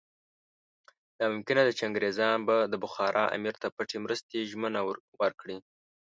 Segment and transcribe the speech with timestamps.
[1.17, 4.81] دا ممکنه ده چې انګریزان به د بخارا امیر ته پټې مرستې ژمنه
[5.21, 5.57] ورکړي.